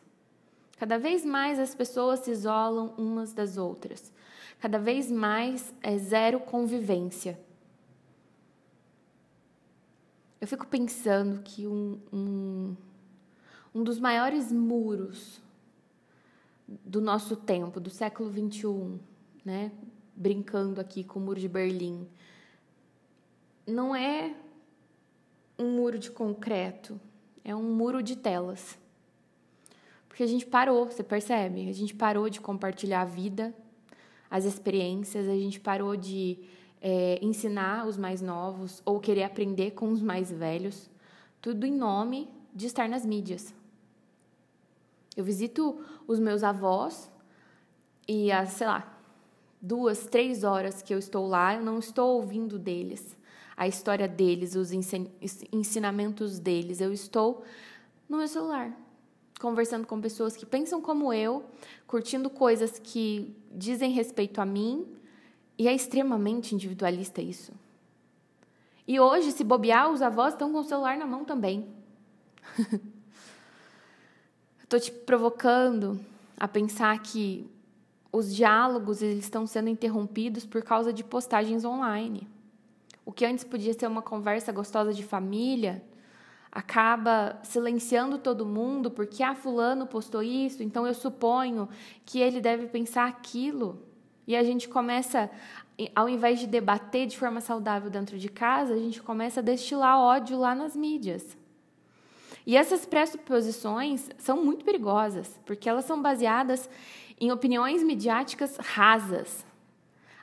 Cada 0.79 0.99
vez 0.99 1.25
mais 1.25 1.59
as 1.59 1.75
pessoas 1.75 2.21
se 2.21 2.31
isolam 2.31 2.95
umas 2.97 3.35
das 3.35 3.59
outras. 3.59 4.13
Cada 4.61 4.79
vez 4.79 5.11
mais 5.11 5.75
é 5.83 5.99
zero 5.99 6.41
convivência. 6.41 7.39
Eu 10.45 10.49
fico 10.49 10.67
pensando 10.67 11.41
que 11.43 11.67
um, 11.67 11.99
um, 12.13 12.77
um 13.75 13.83
dos 13.83 13.99
maiores 13.99 14.53
muros 14.53 15.41
do 16.69 17.01
nosso 17.01 17.35
tempo, 17.35 17.81
do 17.81 17.89
século 17.89 18.31
XXI, 18.31 19.01
né? 19.43 19.73
brincando 20.15 20.83
aqui 20.83 21.03
com 21.03 21.19
o 21.19 21.23
muro 21.23 21.41
de 21.41 21.49
Berlim, 21.49 22.07
não 23.67 23.97
é 23.97 24.35
um 25.59 25.77
muro 25.77 25.99
de 25.99 26.11
concreto, 26.11 27.01
é 27.43 27.57
um 27.57 27.75
muro 27.75 28.03
de 28.03 28.15
telas. 28.15 28.79
Porque 30.07 30.23
a 30.23 30.27
gente 30.27 30.45
parou, 30.45 30.85
você 30.85 31.03
percebe? 31.03 31.71
A 31.71 31.73
gente 31.73 31.95
parou 31.95 32.29
de 32.29 32.39
compartilhar 32.39 33.01
a 33.01 33.07
vida, 33.07 33.55
as 34.31 34.45
experiências, 34.45 35.27
a 35.27 35.37
gente 35.37 35.59
parou 35.59 35.97
de 35.97 36.39
é, 36.87 37.19
ensinar 37.23 37.87
os 37.87 37.97
mais 37.97 38.21
novos 38.21 38.83
ou 38.85 39.01
querer 39.01 39.23
aprender 39.23 39.71
com 39.71 39.91
os 39.91 40.03
mais 40.03 40.31
velhos, 40.31 40.91
tudo 41.41 41.65
em 41.65 41.73
nome 41.73 42.29
de 42.55 42.67
estar 42.67 42.87
nas 42.87 43.07
mídias. 43.07 43.55
Eu 45.17 45.25
visito 45.25 45.83
os 46.07 46.19
meus 46.19 46.45
avós 46.45 47.11
e 48.07 48.31
as, 48.31 48.51
sei 48.51 48.67
lá, 48.67 49.01
duas, 49.63 50.05
três 50.05 50.45
horas 50.45 50.83
que 50.83 50.93
eu 50.93 50.99
estou 50.99 51.27
lá, 51.27 51.55
eu 51.55 51.63
não 51.63 51.79
estou 51.79 52.17
ouvindo 52.17 52.59
deles, 52.59 53.17
a 53.57 53.67
história 53.67 54.07
deles, 54.07 54.55
os 54.55 54.71
ensinamentos 55.51 56.39
deles. 56.39 56.83
Eu 56.83 56.93
estou 56.93 57.45
no 58.07 58.19
meu 58.19 58.29
celular, 58.29 58.79
conversando 59.41 59.87
com 59.87 59.99
pessoas 60.03 60.37
que 60.37 60.45
pensam 60.45 60.83
como 60.83 61.15
eu, 61.15 61.47
curtindo 61.87 62.29
coisas 62.29 62.79
que 62.79 63.35
dizem 63.51 63.91
respeito 63.91 64.39
a 64.39 64.45
mim 64.45 64.87
e 65.59 65.69
é 65.69 65.75
extremamente 65.75 66.55
individualista 66.55 67.23
isso. 67.23 67.53
E 68.87 69.01
hoje, 69.01 69.33
se 69.33 69.43
bobear, 69.43 69.91
os 69.91 70.03
avós 70.03 70.35
estão 70.35 70.53
com 70.53 70.59
o 70.59 70.65
celular 70.65 70.97
na 70.97 71.07
mão 71.07 71.25
também. 71.25 71.67
Estou 74.63 74.79
te 74.79 74.93
provocando 74.93 75.99
a 76.37 76.47
pensar 76.49 76.99
que 77.01 77.49
os 78.13 78.35
diálogos 78.35 79.03
eles 79.03 79.25
estão 79.25 79.47
sendo 79.47 79.69
interrompidos 79.69 80.45
por 80.45 80.63
causa 80.63 80.93
de 80.93 81.03
postagens 81.03 81.65
online. 81.65 82.29
O 83.05 83.13
que 83.13 83.25
antes 83.25 83.45
podia 83.45 83.73
ser 83.73 83.87
uma 83.87 84.03
conversa 84.03 84.53
gostosa 84.53 84.93
de 84.93 85.03
família 85.03 85.83
acaba 86.51 87.41
silenciando 87.43 88.17
todo 88.17 88.47
mundo 88.47 88.91
porque 88.91 89.23
ah, 89.23 89.35
fulano 89.35 89.87
postou 89.87 90.23
isso, 90.23 90.63
então 90.63 90.87
eu 90.87 90.95
suponho 90.95 91.69
que 92.07 92.21
ele 92.21 92.41
deve 92.41 92.69
pensar 92.69 93.09
aquilo. 93.09 93.83
E 94.27 94.35
a 94.35 94.43
gente 94.43 94.69
começa, 94.69 95.31
ao 95.95 96.09
invés 96.09 96.39
de 96.39 96.47
debater 96.47 97.07
de 97.07 97.19
forma 97.19 97.41
saudável 97.41 97.91
dentro 97.91 98.19
de 98.19 98.29
casa, 98.29 98.75
a 98.75 98.79
gente 98.79 99.03
começa 99.03 99.41
a 99.41 99.43
destilar 99.43 99.99
ódio 99.99 100.39
lá 100.39 100.55
nas 100.55 100.75
mídias. 100.75 101.37
E 102.47 102.57
essas 102.57 102.85
pressuposições 102.85 104.11
são 104.19 104.45
muito 104.45 104.65
perigosas, 104.65 105.41
porque 105.47 105.69
elas 105.69 105.85
são 105.85 106.01
baseadas 106.01 106.69
em 107.21 107.33
opiniões 107.33 107.83
midiáticas 107.83 108.57
rasas. 108.59 109.45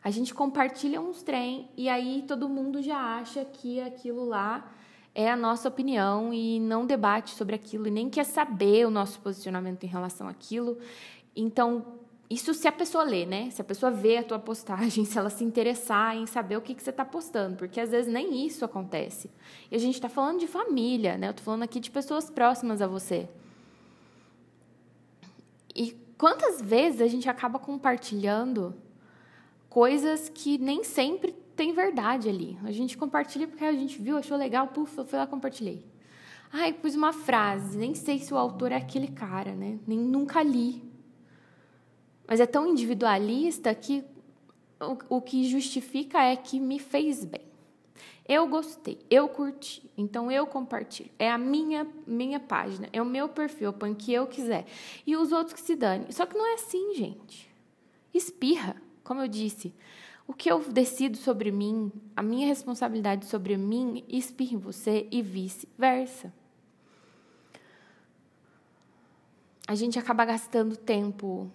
A 0.03 0.09
gente 0.09 0.33
compartilha 0.33 0.99
uns 0.99 1.21
trem 1.21 1.69
e 1.77 1.87
aí 1.87 2.23
todo 2.27 2.49
mundo 2.49 2.81
já 2.81 2.97
acha 2.97 3.45
que 3.45 3.79
aquilo 3.79 4.25
lá 4.25 4.71
é 5.13 5.29
a 5.29 5.35
nossa 5.35 5.67
opinião 5.67 6.33
e 6.33 6.59
não 6.59 6.85
debate 6.85 7.31
sobre 7.31 7.55
aquilo 7.55 7.87
e 7.87 7.91
nem 7.91 8.09
quer 8.09 8.23
saber 8.23 8.85
o 8.85 8.89
nosso 8.89 9.19
posicionamento 9.19 9.83
em 9.83 9.87
relação 9.87 10.27
àquilo. 10.27 10.77
Então, 11.35 11.99
isso 12.33 12.53
se 12.53 12.65
a 12.65 12.71
pessoa 12.71 13.03
lê, 13.03 13.25
né? 13.25 13.49
Se 13.51 13.61
a 13.61 13.65
pessoa 13.65 13.91
vê 13.91 14.17
a 14.17 14.23
tua 14.23 14.39
postagem, 14.39 15.03
se 15.05 15.17
ela 15.17 15.29
se 15.29 15.43
interessar 15.43 16.15
em 16.15 16.25
saber 16.25 16.55
o 16.55 16.61
que, 16.61 16.73
que 16.73 16.81
você 16.81 16.89
está 16.89 17.03
postando, 17.03 17.57
porque 17.57 17.79
às 17.79 17.91
vezes 17.91 18.11
nem 18.11 18.45
isso 18.45 18.63
acontece. 18.63 19.29
E 19.69 19.75
a 19.75 19.79
gente 19.79 19.95
está 19.95 20.07
falando 20.07 20.39
de 20.39 20.47
família, 20.47 21.17
né? 21.17 21.27
Eu 21.27 21.31
estou 21.31 21.43
falando 21.43 21.63
aqui 21.63 21.79
de 21.79 21.91
pessoas 21.91 22.29
próximas 22.29 22.81
a 22.81 22.87
você. 22.87 23.27
E 25.75 25.93
quantas 26.17 26.61
vezes 26.61 27.01
a 27.01 27.07
gente 27.07 27.29
acaba 27.29 27.59
compartilhando 27.59 28.73
coisas 29.69 30.29
que 30.29 30.57
nem 30.57 30.85
sempre 30.85 31.33
tem 31.55 31.73
verdade 31.73 32.29
ali. 32.29 32.57
A 32.63 32.71
gente 32.71 32.97
compartilha 32.97 33.47
porque 33.47 33.65
a 33.65 33.73
gente 33.73 34.01
viu, 34.01 34.17
achou 34.17 34.37
legal, 34.37 34.67
puf, 34.67 34.97
eu 34.97 35.05
fui 35.05 35.19
lá 35.19 35.27
compartilhei. 35.27 35.85
Ai, 36.51 36.73
pus 36.73 36.95
uma 36.95 37.13
frase, 37.13 37.77
nem 37.77 37.93
sei 37.93 38.19
se 38.19 38.33
o 38.33 38.37
autor 38.37 38.71
é 38.71 38.75
aquele 38.75 39.07
cara, 39.07 39.53
né? 39.53 39.79
Nem 39.85 39.97
nunca 39.97 40.41
li. 40.41 40.90
Mas 42.31 42.39
é 42.39 42.45
tão 42.45 42.65
individualista 42.65 43.75
que 43.75 44.05
o, 44.79 45.17
o 45.17 45.21
que 45.21 45.49
justifica 45.49 46.23
é 46.23 46.33
que 46.33 46.61
me 46.61 46.79
fez 46.79 47.25
bem. 47.25 47.41
Eu 48.25 48.47
gostei, 48.47 48.99
eu 49.09 49.27
curti, 49.27 49.91
então 49.97 50.31
eu 50.31 50.47
compartilho. 50.47 51.11
É 51.19 51.29
a 51.29 51.37
minha 51.37 51.85
minha 52.07 52.39
página, 52.39 52.87
é 52.93 53.01
o 53.01 53.05
meu 53.05 53.27
perfil, 53.27 53.65
eu 53.65 53.73
ponho 53.73 53.91
o 53.91 53.97
que 53.97 54.13
eu 54.13 54.27
quiser. 54.27 54.65
E 55.05 55.17
os 55.17 55.33
outros 55.33 55.55
que 55.55 55.59
se 55.59 55.75
dane. 55.75 56.05
Só 56.13 56.25
que 56.25 56.37
não 56.37 56.47
é 56.47 56.53
assim, 56.53 56.95
gente. 56.95 57.53
Espirra, 58.13 58.81
como 59.03 59.21
eu 59.21 59.27
disse. 59.27 59.73
O 60.25 60.33
que 60.33 60.49
eu 60.49 60.61
decido 60.61 61.17
sobre 61.17 61.51
mim, 61.51 61.91
a 62.15 62.23
minha 62.23 62.47
responsabilidade 62.47 63.25
sobre 63.25 63.57
mim, 63.57 64.05
espirra 64.07 64.53
em 64.53 64.57
você 64.57 65.05
e 65.11 65.21
vice-versa. 65.21 66.33
A 69.67 69.75
gente 69.75 69.99
acaba 69.99 70.23
gastando 70.23 70.77
tempo 70.77 71.51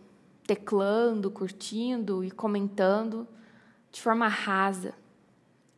teclando, 0.47 1.31
curtindo 1.31 2.23
e 2.23 2.31
comentando 2.31 3.26
de 3.91 4.00
forma 4.00 4.29
rasa, 4.29 4.95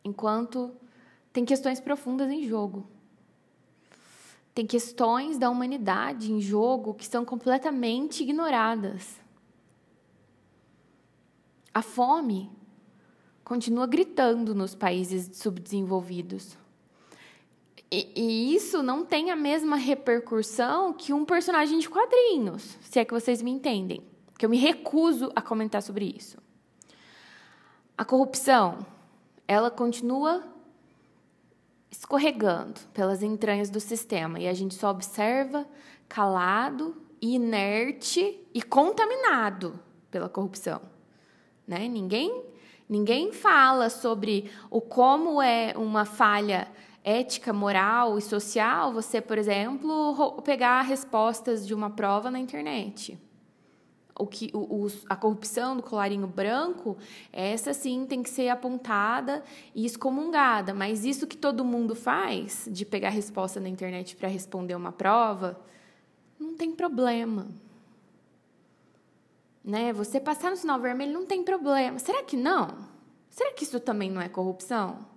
enquanto 0.03 0.71
tem 1.33 1.43
questões 1.43 1.79
profundas 1.79 2.29
em 2.29 2.47
jogo. 2.47 2.85
Tem 4.53 4.65
questões 4.65 5.37
da 5.37 5.49
humanidade 5.49 6.31
em 6.31 6.41
jogo 6.41 6.93
que 6.93 7.05
são 7.05 7.23
completamente 7.23 8.23
ignoradas. 8.23 9.19
A 11.73 11.81
fome 11.81 12.49
continua 13.43 13.87
gritando 13.87 14.53
nos 14.53 14.75
países 14.75 15.37
subdesenvolvidos. 15.37 16.57
E, 17.91 18.11
e, 18.15 18.55
isso 18.55 18.83
não 18.83 19.03
tem 19.03 19.31
a 19.31 19.35
mesma 19.35 19.75
repercussão 19.75 20.93
que 20.93 21.11
um 21.11 21.25
personagem 21.25 21.79
de 21.79 21.89
quadrinhos, 21.89 22.77
se 22.81 22.99
é 22.99 23.05
que 23.05 23.13
vocês 23.13 23.41
me 23.41 23.49
entendem. 23.49 24.08
Que 24.39 24.45
eu 24.45 24.49
me 24.49 24.57
recuso 24.57 25.29
a 25.35 25.41
comentar 25.41 25.83
sobre 25.83 26.05
isso. 26.17 26.37
A 27.97 28.05
corrupção, 28.05 28.85
ela 29.45 29.69
continua 29.69 30.41
escorregando 31.91 32.79
pelas 32.93 33.21
entranhas 33.21 33.69
do 33.69 33.81
sistema 33.81 34.39
e 34.39 34.47
a 34.47 34.53
gente 34.53 34.75
só 34.75 34.91
observa 34.91 35.67
calado, 36.07 36.95
inerte 37.21 38.39
e 38.53 38.61
contaminado 38.61 39.77
pela 40.09 40.29
corrupção. 40.29 40.81
Né? 41.67 41.89
Ninguém, 41.89 42.45
ninguém 42.87 43.33
fala 43.33 43.89
sobre 43.89 44.49
o 44.71 44.79
como 44.79 45.41
é 45.41 45.73
uma 45.75 46.05
falha 46.05 46.71
ética, 47.03 47.51
moral 47.51 48.17
e 48.17 48.21
social 48.21 48.93
você, 48.93 49.19
por 49.19 49.37
exemplo, 49.37 50.41
pegar 50.43 50.83
respostas 50.83 51.67
de 51.67 51.73
uma 51.73 51.89
prova 51.89 52.31
na 52.31 52.39
internet 52.39 53.19
o 54.19 54.27
que 54.27 54.51
o, 54.53 54.85
o, 54.85 54.91
a 55.09 55.15
corrupção 55.15 55.77
do 55.77 55.81
colarinho 55.81 56.27
branco, 56.27 56.97
essa 57.31 57.73
sim 57.73 58.05
tem 58.05 58.21
que 58.21 58.29
ser 58.29 58.49
apontada 58.49 59.43
e 59.73 59.85
excomungada. 59.85 60.73
Mas 60.73 61.05
isso 61.05 61.25
que 61.25 61.37
todo 61.37 61.63
mundo 61.63 61.95
faz, 61.95 62.67
de 62.69 62.85
pegar 62.85 63.09
resposta 63.09 63.59
na 63.59 63.69
internet 63.69 64.17
para 64.17 64.27
responder 64.27 64.75
uma 64.75 64.91
prova, 64.91 65.59
não 66.37 66.55
tem 66.55 66.73
problema. 66.73 67.47
Né? 69.63 69.93
Você 69.93 70.19
passar 70.19 70.51
no 70.51 70.57
sinal 70.57 70.79
vermelho 70.79 71.13
não 71.13 71.25
tem 71.25 71.41
problema. 71.41 71.97
Será 71.97 72.21
que 72.21 72.35
não? 72.35 72.77
Será 73.29 73.53
que 73.53 73.63
isso 73.63 73.79
também 73.79 74.11
não 74.11 74.21
é 74.21 74.27
corrupção? 74.27 75.07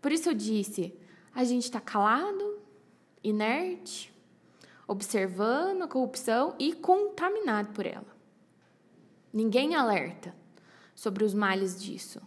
Por 0.00 0.12
isso 0.12 0.28
eu 0.28 0.34
disse, 0.34 0.94
a 1.34 1.42
gente 1.42 1.64
está 1.64 1.80
calado, 1.80 2.60
inerte, 3.22 4.13
observando 4.86 5.82
a 5.82 5.88
corrupção 5.88 6.54
e 6.58 6.72
contaminado 6.72 7.70
por 7.70 7.86
ela. 7.86 8.14
Ninguém 9.32 9.74
alerta 9.74 10.34
sobre 10.94 11.24
os 11.24 11.34
males 11.34 11.82
disso, 11.82 12.20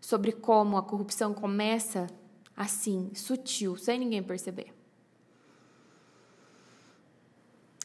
sobre 0.00 0.32
como 0.32 0.76
a 0.76 0.82
corrupção 0.82 1.32
começa 1.32 2.08
assim, 2.56 3.10
sutil, 3.14 3.76
sem 3.76 3.98
ninguém 3.98 4.22
perceber. 4.22 4.74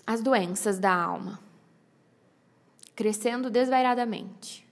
As 0.06 0.22
doenças 0.22 0.80
da 0.80 0.94
alma 0.94 1.40
crescendo 2.96 3.52
desvairadamente, 3.52 4.68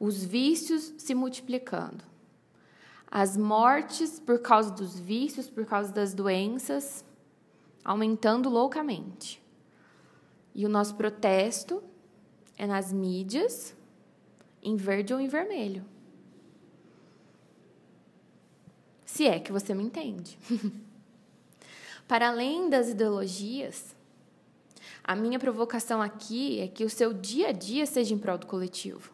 os 0.00 0.24
vícios 0.24 0.92
se 0.98 1.14
multiplicando, 1.14 2.02
as 3.08 3.36
mortes 3.36 4.18
por 4.18 4.40
causa 4.40 4.72
dos 4.72 4.98
vícios, 4.98 5.48
por 5.48 5.64
causa 5.64 5.92
das 5.92 6.12
doenças 6.12 7.04
aumentando 7.84 8.48
loucamente. 8.48 9.42
E 10.54 10.66
o 10.66 10.68
nosso 10.68 10.94
protesto 10.94 11.82
é 12.56 12.66
nas 12.66 12.92
mídias, 12.92 13.74
em 14.62 14.76
verde 14.76 15.14
ou 15.14 15.20
em 15.20 15.28
vermelho. 15.28 15.84
Se 19.06 19.26
é 19.26 19.40
que 19.40 19.52
você 19.52 19.74
me 19.74 19.82
entende. 19.82 20.38
Para 22.06 22.28
além 22.28 22.68
das 22.68 22.88
ideologias, 22.88 23.94
a 25.02 25.16
minha 25.16 25.38
provocação 25.38 26.02
aqui 26.02 26.60
é 26.60 26.68
que 26.68 26.84
o 26.84 26.90
seu 26.90 27.12
dia 27.12 27.48
a 27.48 27.52
dia 27.52 27.86
seja 27.86 28.14
em 28.14 28.18
prol 28.18 28.38
do 28.38 28.46
coletivo. 28.46 29.12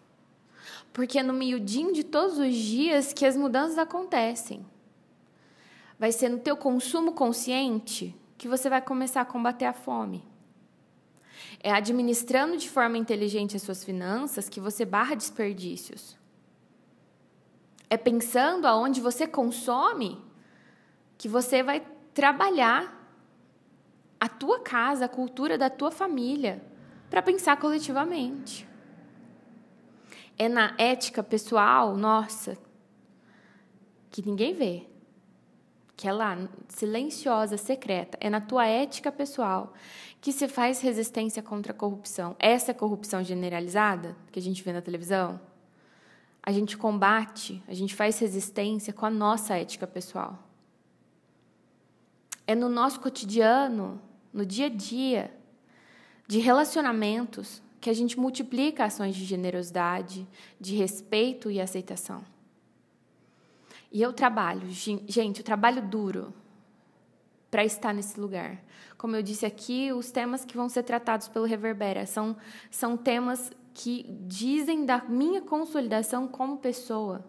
Porque 0.93 1.19
é 1.19 1.23
no 1.23 1.33
miudinho 1.33 1.93
de 1.93 2.03
todos 2.03 2.39
os 2.39 2.55
dias 2.55 3.13
que 3.13 3.25
as 3.25 3.37
mudanças 3.37 3.79
acontecem. 3.79 4.65
Vai 5.99 6.11
ser 6.11 6.29
no 6.29 6.39
teu 6.39 6.57
consumo 6.57 7.13
consciente 7.13 8.15
que 8.39 8.49
você 8.49 8.69
vai 8.69 8.83
começar 8.83 9.23
a 9.23 9.25
combater 9.25 9.65
a 9.65 9.73
fome. 9.73 10.25
É 11.61 11.73
administrando 11.73 12.57
de 12.57 12.69
forma 12.69 12.99
inteligente 12.99 13.57
as 13.57 13.63
suas 13.63 13.85
finanças 13.85 14.49
que 14.49 14.61
você 14.61 14.85
barra 14.85 15.15
desperdícios. 15.15 16.17
É 17.89 17.97
pensando 17.97 18.67
aonde 18.67 19.01
você 19.01 19.27
consome 19.27 20.21
que 21.17 21.29
você 21.29 21.63
vai 21.63 21.87
trabalhar 22.13 22.93
a 24.19 24.29
tua 24.29 24.61
casa, 24.61 25.05
a 25.05 25.09
cultura 25.09 25.57
da 25.57 25.71
tua 25.71 25.91
família, 25.91 26.63
para 27.09 27.23
pensar 27.23 27.57
coletivamente. 27.59 28.67
É 30.39 30.49
na 30.49 30.75
ética 30.79 31.23
pessoal, 31.23 31.97
nossa, 31.97 32.59
que 34.11 34.23
ninguém 34.23 34.55
vê 34.55 34.87
que 35.97 36.07
é 36.07 36.13
lá, 36.13 36.37
silenciosa, 36.69 37.57
secreta, 37.57 38.19
é 38.21 38.29
na 38.29 38.41
tua 38.41 38.67
ética 38.67 39.11
pessoal 39.11 39.73
que 40.21 40.31
se 40.31 40.47
faz 40.47 40.81
resistência 40.81 41.43
contra 41.43 41.73
a 41.73 41.75
corrupção. 41.75 42.37
Essa 42.39 42.75
corrupção 42.75 43.25
generalizada 43.25 44.15
que 44.31 44.39
a 44.39 44.43
gente 44.43 44.63
vê 44.63 44.73
na 44.73 44.83
televisão. 44.83 45.41
A 46.43 46.53
gente 46.53 46.77
combate, 46.77 47.63
a 47.67 47.75
gente 47.75 47.95
faz 47.95 48.19
resistência 48.19 48.93
com 48.93 49.07
a 49.07 49.11
nossa 49.11 49.57
ética 49.57 49.87
pessoal. 49.87 50.39
É 52.47 52.55
no 52.55 52.69
nosso 52.69 53.01
cotidiano, 53.01 54.01
no 54.33 54.45
dia 54.45 54.67
a 54.67 54.69
dia, 54.69 55.35
de 56.29 56.39
relacionamentos, 56.39 57.63
que 57.81 57.91
a 57.91 57.95
gente 57.95 58.19
multiplica 58.19 58.85
ações 58.85 59.17
de 59.17 59.25
generosidade, 59.25 60.27
de 60.61 60.77
respeito 60.77 61.51
e 61.51 61.61
aceitação. 61.61 62.23
E 63.91 64.03
eu 64.03 64.13
trabalho, 64.13 64.69
gente, 64.71 65.39
eu 65.41 65.45
trabalho 65.45 65.83
duro 65.83 66.33
para 67.51 67.65
estar 67.65 67.95
nesse 67.95 68.19
lugar. 68.19 68.63
Como 68.99 69.15
eu 69.15 69.23
disse 69.23 69.47
aqui, 69.47 69.93
os 69.93 70.11
temas 70.11 70.45
que 70.45 70.57
vão 70.57 70.69
ser 70.69 70.83
tratados 70.83 71.29
pelo 71.29 71.47
Reverbera 71.47 72.07
são, 72.07 72.37
são 72.71 72.97
temas 72.97 73.51
que 73.73 74.05
dizem 74.27 74.85
da 74.85 75.05
minha 75.05 75.41
consolidação 75.41 76.27
como 76.27 76.59
pessoa. 76.59 77.25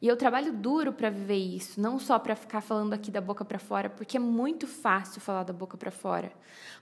E 0.00 0.08
eu 0.08 0.16
trabalho 0.16 0.52
duro 0.52 0.92
para 0.92 1.10
viver 1.10 1.36
isso, 1.36 1.80
não 1.80 1.98
só 1.98 2.18
para 2.18 2.34
ficar 2.34 2.60
falando 2.60 2.92
aqui 2.92 3.10
da 3.10 3.20
boca 3.20 3.44
para 3.44 3.58
fora, 3.58 3.88
porque 3.88 4.16
é 4.16 4.20
muito 4.20 4.66
fácil 4.66 5.20
falar 5.20 5.44
da 5.44 5.52
boca 5.52 5.76
para 5.76 5.90
fora. 5.90 6.32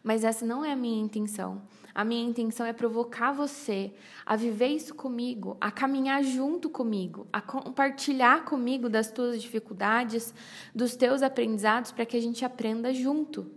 Mas 0.03 0.25
essa 0.25 0.44
não 0.44 0.64
é 0.64 0.72
a 0.72 0.77
minha 0.77 1.03
intenção. 1.03 1.62
A 1.94 2.05
minha 2.05 2.25
intenção 2.29 2.64
é 2.64 2.72
provocar 2.72 3.33
você 3.33 3.92
a 4.25 4.35
viver 4.35 4.68
isso 4.68 4.94
comigo, 4.94 5.57
a 5.61 5.70
caminhar 5.70 6.22
junto 6.25 6.70
comigo, 6.70 7.27
a 7.33 7.40
compartilhar 7.40 8.44
comigo 8.44 8.88
das 8.88 9.11
tuas 9.11 9.40
dificuldades, 9.40 10.35
dos 10.75 10.96
teus 10.96 11.22
aprendizados, 11.22 11.92
para 11.92 12.07
que 12.07 12.16
a 12.16 12.20
gente 12.20 12.44
aprenda 12.44 12.94
junto, 12.94 13.51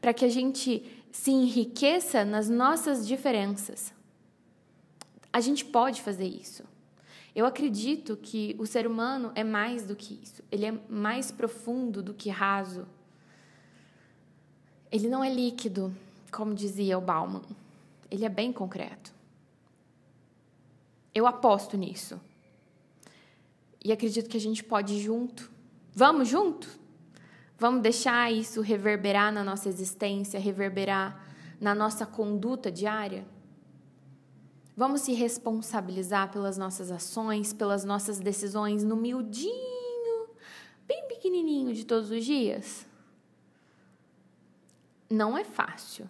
para 0.00 0.14
que 0.14 0.24
a 0.24 0.28
gente 0.28 1.04
se 1.10 1.30
enriqueça 1.30 2.24
nas 2.24 2.48
nossas 2.48 3.06
diferenças. 3.06 3.92
A 5.32 5.40
gente 5.40 5.64
pode 5.64 6.00
fazer 6.02 6.26
isso. 6.26 6.75
Eu 7.36 7.44
acredito 7.44 8.16
que 8.16 8.56
o 8.58 8.64
ser 8.64 8.86
humano 8.86 9.30
é 9.34 9.44
mais 9.44 9.84
do 9.84 9.94
que 9.94 10.18
isso. 10.22 10.42
Ele 10.50 10.64
é 10.64 10.72
mais 10.88 11.30
profundo 11.30 12.02
do 12.02 12.14
que 12.14 12.30
raso. 12.30 12.88
Ele 14.90 15.06
não 15.06 15.22
é 15.22 15.30
líquido, 15.30 15.94
como 16.32 16.54
dizia 16.54 16.96
o 16.96 17.00
Bauman. 17.02 17.42
Ele 18.10 18.24
é 18.24 18.28
bem 18.30 18.50
concreto. 18.54 19.12
Eu 21.14 21.26
aposto 21.26 21.76
nisso. 21.76 22.18
E 23.84 23.92
acredito 23.92 24.30
que 24.30 24.38
a 24.38 24.40
gente 24.40 24.64
pode 24.64 24.94
ir 24.94 25.02
junto. 25.02 25.50
Vamos 25.92 26.28
junto? 26.28 26.66
Vamos 27.58 27.82
deixar 27.82 28.32
isso 28.32 28.62
reverberar 28.62 29.30
na 29.30 29.44
nossa 29.44 29.68
existência, 29.68 30.40
reverberar 30.40 31.22
na 31.60 31.74
nossa 31.74 32.06
conduta 32.06 32.72
diária? 32.72 33.26
Vamos 34.76 35.00
se 35.00 35.14
responsabilizar 35.14 36.30
pelas 36.30 36.58
nossas 36.58 36.90
ações, 36.90 37.52
pelas 37.54 37.82
nossas 37.82 38.20
decisões 38.20 38.84
no 38.84 38.94
miudinho, 38.94 40.28
bem 40.86 41.08
pequenininho 41.08 41.72
de 41.72 41.86
todos 41.86 42.10
os 42.10 42.22
dias? 42.22 42.86
Não 45.08 45.38
é 45.38 45.44
fácil. 45.44 46.06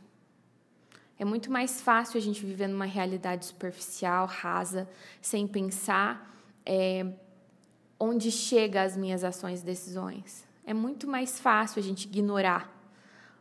É 1.17 1.25
muito 1.25 1.51
mais 1.51 1.81
fácil 1.81 2.19
a 2.19 2.21
gente 2.21 2.45
viver 2.45 2.67
numa 2.67 2.85
realidade 2.87 3.47
superficial, 3.47 4.27
rasa, 4.27 4.89
sem 5.23 5.47
pensar 5.47 6.37
é, 6.65 7.07
onde 8.01 8.33
chega 8.33 8.83
as 8.83 8.97
minhas 8.97 9.23
ações 9.23 9.63
e 9.63 9.65
decisões. 9.65 10.45
É 10.65 10.75
muito 10.75 11.07
mais 11.07 11.39
fácil 11.39 11.79
a 11.79 11.83
gente 11.83 12.09
ignorar 12.09 12.76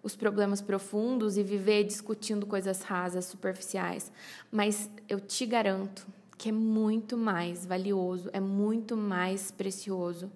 os 0.06 0.16
problemas 0.16 0.62
profundos 0.62 1.36
e 1.36 1.42
viver 1.42 1.84
discutindo 1.84 2.46
coisas 2.46 2.84
rasas, 2.84 3.26
superficiais. 3.26 4.12
Mas 4.52 4.88
eu 5.10 5.20
te 5.20 5.48
garanto 5.48 6.06
que 6.38 6.50
é 6.50 6.52
muito 6.52 7.18
mais 7.18 7.66
valioso, 7.66 8.30
é 8.32 8.40
muito 8.40 8.96
mais 8.96 9.50
precioso 9.50 10.32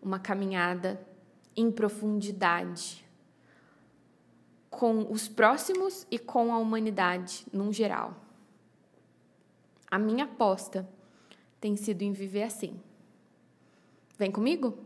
uma 0.00 0.20
caminhada 0.20 1.04
em 1.56 1.72
profundidade 1.72 3.04
com 4.70 5.10
os 5.10 5.26
próximos 5.26 6.06
e 6.08 6.16
com 6.16 6.54
a 6.54 6.58
humanidade 6.58 7.44
num 7.52 7.72
geral. 7.72 8.14
A 9.90 9.98
minha 9.98 10.24
aposta 10.24 10.88
tem 11.60 11.74
sido 11.74 12.02
em 12.02 12.12
viver 12.12 12.44
assim. 12.44 12.78
Vem 14.16 14.30
comigo? 14.30 14.78